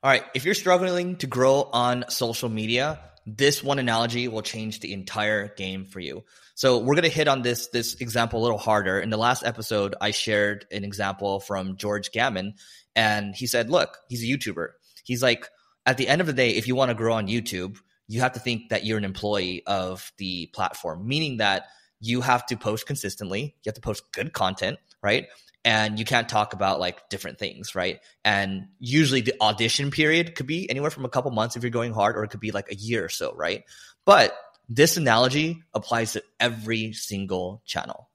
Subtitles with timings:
[0.00, 0.22] All right.
[0.32, 5.48] If you're struggling to grow on social media, this one analogy will change the entire
[5.48, 6.22] game for you.
[6.54, 9.00] So we're going to hit on this, this example a little harder.
[9.00, 12.54] In the last episode, I shared an example from George Gammon
[12.94, 14.68] and he said, look, he's a YouTuber.
[15.02, 15.48] He's like,
[15.84, 18.34] at the end of the day, if you want to grow on YouTube, you have
[18.34, 21.64] to think that you're an employee of the platform, meaning that
[21.98, 23.56] you have to post consistently.
[23.64, 25.26] You have to post good content, right?
[25.64, 28.00] And you can't talk about like different things, right?
[28.24, 31.92] And usually the audition period could be anywhere from a couple months if you're going
[31.92, 33.64] hard, or it could be like a year or so, right?
[34.04, 34.36] But
[34.68, 38.08] this analogy applies to every single channel.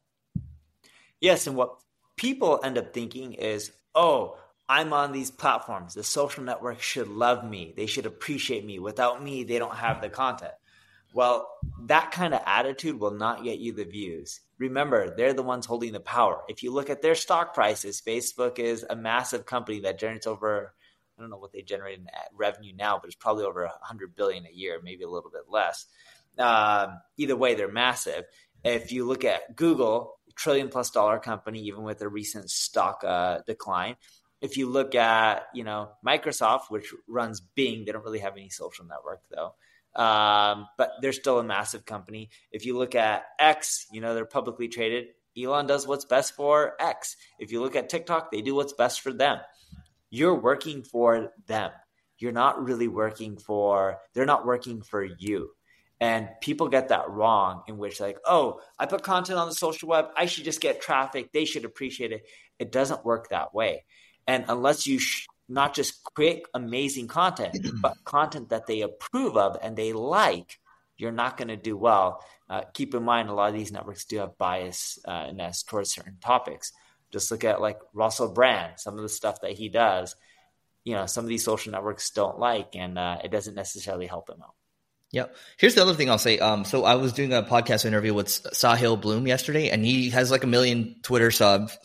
[1.19, 1.77] Yes, and what
[2.15, 5.93] people end up thinking is, oh, I'm on these platforms.
[5.93, 7.73] The social networks should love me.
[7.75, 8.79] They should appreciate me.
[8.79, 10.53] Without me, they don't have the content.
[11.13, 11.47] Well,
[11.85, 14.41] that kind of attitude will not get you the views.
[14.57, 16.41] Remember, they're the ones holding the power.
[16.47, 20.73] If you look at their stock prices, Facebook is a massive company that generates over
[21.15, 24.47] I don't know what they generate in revenue now, but it's probably over 100 billion
[24.47, 25.85] a year, maybe a little bit less.
[26.39, 28.23] Um, either way, they're massive.
[28.63, 33.41] If you look at Google, trillion plus dollar company, even with a recent stock uh,
[33.45, 33.95] decline.
[34.41, 38.49] If you look at you know Microsoft, which runs Bing, they don't really have any
[38.49, 39.53] social network though
[39.95, 42.29] um, but they're still a massive company.
[42.51, 45.07] If you look at X, you know, they're publicly traded.
[45.37, 47.15] Elon does what's best for X.
[47.39, 49.39] If you look at TikTok, they do what's best for them.
[50.09, 51.71] You're working for them.
[52.19, 55.49] You're not really working for, they're not working for you.
[55.99, 59.87] And people get that wrong, in which, like, oh, I put content on the social
[59.89, 60.07] web.
[60.17, 61.31] I should just get traffic.
[61.31, 62.25] They should appreciate it.
[62.59, 63.85] It doesn't work that way.
[64.27, 69.57] And unless you sh- not just create amazing content, but content that they approve of
[69.61, 70.59] and they like,
[70.97, 72.23] you're not going to do well.
[72.49, 75.31] Uh, keep in mind, a lot of these networks do have bias uh,
[75.67, 76.71] towards certain topics.
[77.11, 80.15] Just look at like Russell Brand, some of the stuff that he does.
[80.83, 84.27] You know, some of these social networks don't like, and uh, it doesn't necessarily help
[84.27, 84.55] them out.
[85.11, 85.35] Yep.
[85.57, 86.39] Here's the other thing I'll say.
[86.39, 90.31] Um, so I was doing a podcast interview with Sahil Bloom yesterday, and he has
[90.31, 91.77] like a million Twitter subs,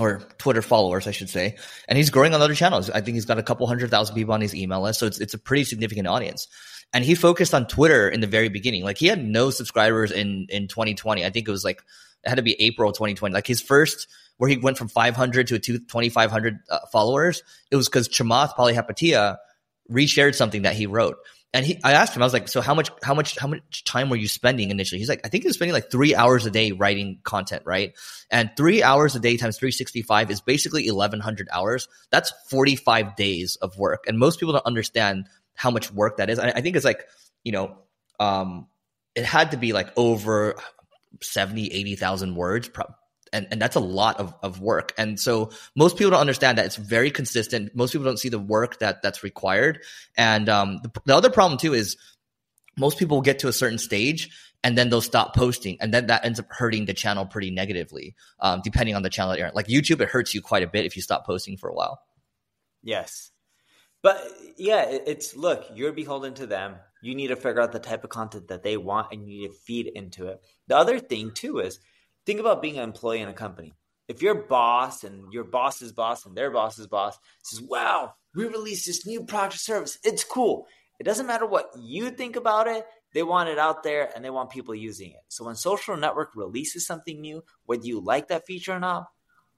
[0.00, 1.56] or Twitter followers, I should say.
[1.88, 2.90] And he's growing on other channels.
[2.90, 5.00] I think he's got a couple hundred thousand people on his email list.
[5.00, 6.48] So it's, it's a pretty significant audience.
[6.92, 8.82] And he focused on Twitter in the very beginning.
[8.82, 11.24] Like he had no subscribers in, in 2020.
[11.24, 11.80] I think it was like,
[12.24, 13.32] it had to be April 2020.
[13.32, 18.08] Like his first, where he went from 500 to 2,500 uh, followers, it was because
[18.08, 19.36] Chamath Palihapitiya
[19.90, 21.16] reshared something that he wrote.
[21.52, 23.82] And he, I asked him, I was like, so how much, how much, how much
[23.84, 25.00] time were you spending initially?
[25.00, 27.92] He's like, I think he was spending like three hours a day writing content, right?
[28.30, 31.88] And three hours a day times 365 is basically 1100 hours.
[32.10, 34.04] That's 45 days of work.
[34.06, 36.38] And most people don't understand how much work that is.
[36.38, 37.04] I, I think it's like,
[37.42, 37.78] you know,
[38.20, 38.68] um,
[39.16, 40.54] it had to be like over
[41.20, 42.68] 70, 80,000 words,
[43.32, 44.92] and, and that's a lot of, of work.
[44.98, 47.74] And so most people don't understand that it's very consistent.
[47.74, 49.82] Most people don't see the work that that's required.
[50.16, 51.96] And um, the, the other problem too is
[52.76, 54.30] most people get to a certain stage
[54.62, 58.14] and then they'll stop posting and then that ends up hurting the channel pretty negatively
[58.40, 59.54] um, depending on the channel you're in.
[59.54, 62.00] like youtube it hurts you quite a bit if you stop posting for a while
[62.82, 63.30] yes
[64.02, 64.22] but
[64.56, 68.10] yeah it's look you're beholden to them you need to figure out the type of
[68.10, 71.58] content that they want and you need to feed into it the other thing too
[71.58, 71.78] is
[72.26, 73.74] think about being an employee in a company.
[74.10, 78.84] if your boss and your boss's boss and their boss's boss says, wow, we released
[78.86, 80.66] this new product or service, it's cool.
[80.98, 82.84] It doesn't matter what you think about it,
[83.14, 85.20] they want it out there and they want people using it.
[85.28, 89.06] So when social network releases something new, whether you like that feature or not,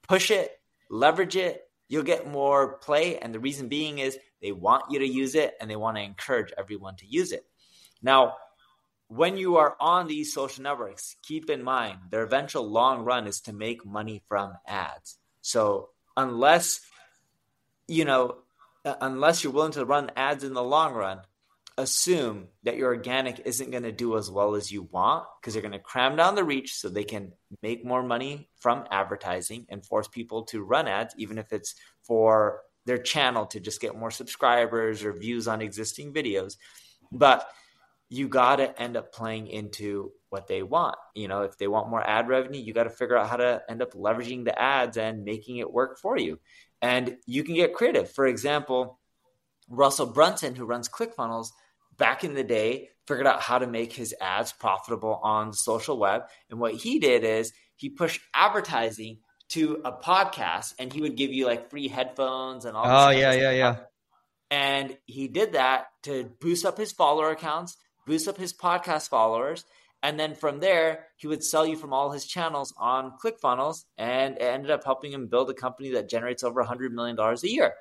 [0.06, 0.50] push it,
[0.90, 3.18] leverage it, you'll get more play.
[3.18, 6.02] And the reason being is they want you to use it and they want to
[6.02, 7.46] encourage everyone to use it.
[8.02, 8.34] Now,
[9.14, 13.42] when you are on these social networks, keep in mind their eventual long run is
[13.42, 15.18] to make money from ads.
[15.42, 16.80] So unless
[17.88, 18.36] you know,
[18.84, 21.20] uh, unless you're willing to run ads in the long run,
[21.76, 25.62] assume that your organic isn't going to do as well as you want because they're
[25.62, 29.84] going to cram down the reach so they can make more money from advertising and
[29.84, 34.10] force people to run ads, even if it's for their channel to just get more
[34.10, 36.56] subscribers or views on existing videos.
[37.10, 37.46] But
[38.12, 40.96] you got to end up playing into what they want.
[41.14, 43.62] You know, if they want more ad revenue, you got to figure out how to
[43.70, 46.38] end up leveraging the ads and making it work for you.
[46.82, 48.12] And you can get creative.
[48.12, 49.00] For example,
[49.66, 51.48] Russell Brunson, who runs ClickFunnels,
[51.96, 55.98] back in the day figured out how to make his ads profitable on the social
[55.98, 56.24] web.
[56.50, 59.20] And what he did is he pushed advertising
[59.50, 63.32] to a podcast and he would give you like free headphones and all Oh, yeah,
[63.32, 63.76] yeah, yeah.
[64.50, 69.64] And he did that to boost up his follower accounts, boost up his podcast followers.
[70.02, 74.36] And then from there, he would sell you from all his channels on ClickFunnels, and
[74.36, 77.74] it ended up helping him build a company that generates over $100 million a year.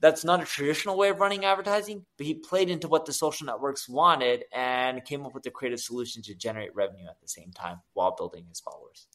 [0.00, 3.46] That's not a traditional way of running advertising, but he played into what the social
[3.46, 7.52] networks wanted and came up with a creative solution to generate revenue at the same
[7.52, 9.06] time while building his followers.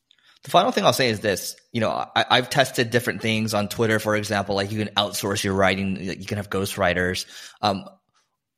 [0.43, 3.67] The final thing I'll say is this: you know, I, have tested different things on
[3.67, 7.25] Twitter, for example, like you can outsource your writing, you can have ghostwriters.
[7.61, 7.83] Um,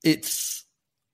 [0.03, 0.65] it's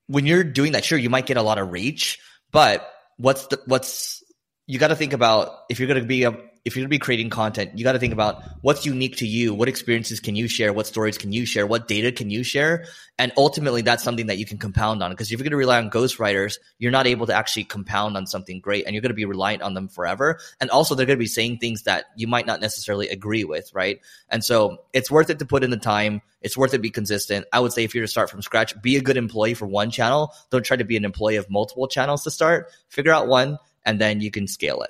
[0.07, 2.19] when you're doing that, sure, you might get a lot of reach,
[2.51, 2.87] but
[3.17, 4.23] what's the what's
[4.67, 6.35] you got to think about if you're going to be a
[6.65, 9.27] if you're going to be creating content, you got to think about what's unique to
[9.27, 9.53] you.
[9.53, 10.73] What experiences can you share?
[10.73, 11.67] What stories can you share?
[11.67, 12.85] What data can you share?
[13.19, 15.12] And ultimately, that's something that you can compound on.
[15.12, 18.25] Because if you're going to rely on ghostwriters, you're not able to actually compound on
[18.25, 20.39] something great and you're going to be reliant on them forever.
[20.59, 23.71] And also, they're going to be saying things that you might not necessarily agree with,
[23.75, 24.00] right?
[24.29, 26.23] And so it's worth it to put in the time.
[26.41, 27.45] It's worth it to be consistent.
[27.53, 29.91] I would say if you're to start from scratch, be a good employee for one
[29.91, 30.33] channel.
[30.50, 32.71] Don't try to be an employee of multiple channels to start.
[32.89, 34.89] Figure out one and then you can scale it.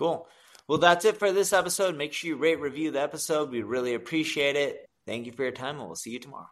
[0.00, 0.26] Cool.
[0.66, 1.94] Well, that's it for this episode.
[1.94, 3.50] Make sure you rate, review the episode.
[3.50, 4.86] We really appreciate it.
[5.06, 6.48] Thank you for your time, and we'll see you tomorrow.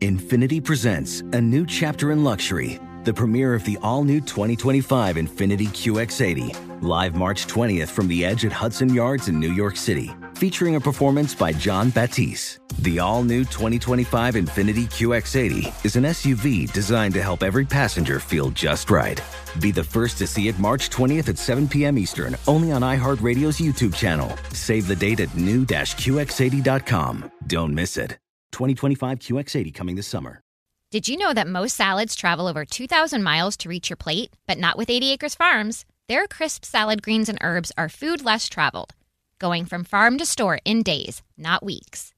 [0.00, 5.68] Infiniti presents a new chapter in luxury, the premiere of the all new 2025 Infiniti
[5.68, 10.74] QX80, live March 20th from the edge at Hudson Yards in New York City featuring
[10.74, 12.58] a performance by Jon Batiste.
[12.80, 18.90] The all-new 2025 Infiniti QX80 is an SUV designed to help every passenger feel just
[18.90, 19.20] right.
[19.60, 21.98] Be the first to see it March 20th at 7 p.m.
[21.98, 24.36] Eastern, only on iHeartRadio's YouTube channel.
[24.52, 27.30] Save the date at new-QX80.com.
[27.46, 28.18] Don't miss it.
[28.52, 30.40] 2025 QX80 coming this summer.
[30.90, 34.30] Did you know that most salads travel over 2,000 miles to reach your plate?
[34.46, 35.84] But not with 80 Acres Farms.
[36.08, 38.94] Their crisp salad greens and herbs are food less traveled
[39.44, 42.13] going from farm to store in days, not weeks.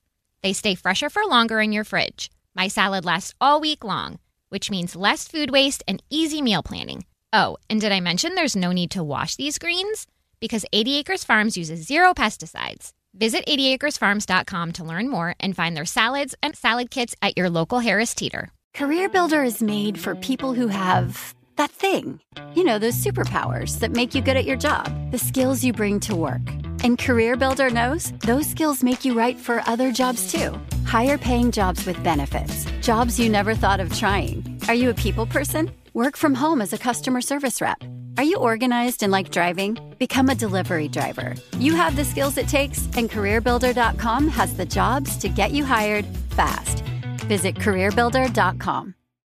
[0.47, 2.31] They stay fresher for longer in your fridge.
[2.55, 7.05] My salad lasts all week long, which means less food waste and easy meal planning.
[7.33, 10.07] Oh, and did I mention there's no need to wash these greens?
[10.39, 12.93] Because 80 Acres Farms uses zero pesticides.
[13.13, 17.81] Visit 80acresfarms.com to learn more and find their salads and salad kits at your local
[17.81, 18.53] Harris Teeter.
[18.73, 22.21] CareerBuilder is made for people who have that thing.
[22.55, 25.99] You know, those superpowers that make you good at your job, the skills you bring
[26.07, 26.49] to work.
[26.87, 30.57] And CareerBuilder knows those skills make you right for other jobs too.
[30.85, 34.61] Higher paying jobs with benefits, jobs you never thought of trying.
[34.69, 35.69] Are you a people person?
[35.95, 37.83] Work from home as a customer service rep.
[38.19, 39.79] Are you organized and like driving?
[39.99, 41.35] Become a delivery driver.
[41.59, 46.07] You have the skills it takes, and CareerBuilder.com has the jobs to get you hired
[46.37, 46.85] fast.
[47.27, 48.95] Visit CareerBuilder.com.